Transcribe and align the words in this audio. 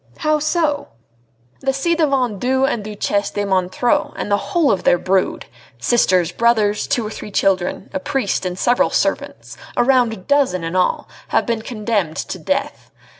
"How 0.17 0.39
so?" 0.39 0.87
"The 1.59 1.73
ci 1.73 1.93
devant 1.93 2.39
Duc 2.39 2.65
and 2.67 2.83
Duchesse 2.83 3.29
de 3.29 3.45
Montreux 3.45 4.13
and 4.15 4.31
the 4.31 4.37
whole 4.49 4.71
of 4.71 4.83
their 4.83 4.97
brood 4.97 5.45
sisters, 5.77 6.31
brothers, 6.31 6.87
two 6.87 7.05
or 7.05 7.11
three 7.11 7.29
children, 7.29 7.87
a 7.93 7.99
priest, 7.99 8.43
and 8.43 8.57
several 8.57 8.89
servants 8.89 9.57
a 9.77 9.83
round 9.83 10.25
dozen 10.25 10.63
in 10.63 10.75
all, 10.75 11.07
have 11.27 11.45
been 11.45 11.61
condemned 11.61 12.17
to 12.17 12.39
death. 12.39 12.89